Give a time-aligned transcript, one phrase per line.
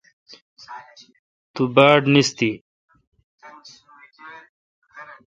[1.53, 2.51] تو۔ باڑنیستی